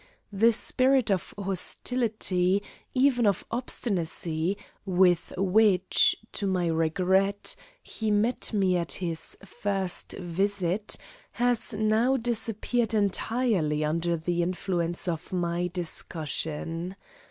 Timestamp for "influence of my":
14.41-15.67